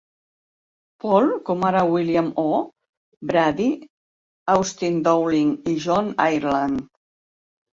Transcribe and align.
Paul, 1.03 1.27
como 1.49 1.67
ara 1.67 1.83
William 1.95 2.31
O. 2.45 2.47
Brady, 3.33 3.69
Austin 4.55 4.99
Dowling 5.09 5.55
i 5.75 5.77
John 5.85 6.11
Ireland. 6.31 6.83